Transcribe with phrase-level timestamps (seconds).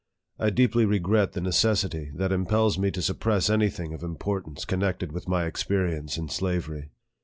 [0.39, 4.43] I deeply regret the neces sity that impels me to suppress any thing of impor
[4.43, 6.89] tance connected with my experience in slavery.